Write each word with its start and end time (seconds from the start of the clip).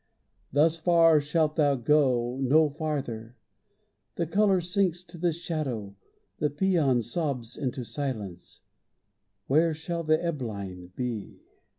Thus 0.51 0.77
far 0.77 1.21
shalt 1.21 1.57
thou 1.57 1.75
go, 1.75 2.39
no 2.41 2.69
farther. 2.69 3.35
The 4.15 4.25
color 4.25 4.59
sinks 4.59 5.03
to 5.03 5.19
the 5.19 5.31
shadow, 5.31 5.95
The 6.39 6.49
pæan 6.49 7.03
sobs 7.03 7.55
into 7.55 7.83
silence, 7.83 8.61
Where 9.45 9.75
shall 9.75 10.01
the 10.03 10.19
ebb 10.19 10.41
line 10.41 10.91
be? 10.95 11.43